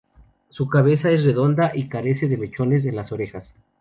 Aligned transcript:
Su 0.49 0.67
cabeza 0.67 1.11
es 1.11 1.23
redonda 1.25 1.73
y 1.75 1.87
carece 1.87 2.27
de 2.27 2.35
mechones 2.35 2.85
en 2.85 2.95
las 2.95 3.11
orejas. 3.11 3.53